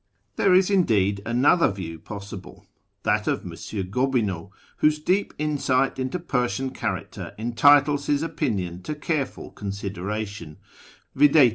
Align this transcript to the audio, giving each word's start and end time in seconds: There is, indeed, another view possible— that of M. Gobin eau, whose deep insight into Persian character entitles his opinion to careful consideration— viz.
There 0.35 0.55
is, 0.55 0.71
indeed, 0.71 1.21
another 1.27 1.69
view 1.71 1.99
possible— 1.99 2.65
that 3.03 3.27
of 3.27 3.41
M. 3.45 3.55
Gobin 3.91 4.31
eau, 4.31 4.51
whose 4.77 4.97
deep 4.97 5.31
insight 5.37 5.99
into 5.99 6.17
Persian 6.17 6.71
character 6.71 7.35
entitles 7.37 8.07
his 8.07 8.23
opinion 8.23 8.81
to 8.81 8.95
careful 8.95 9.51
consideration— 9.51 10.57
viz. 11.15 11.35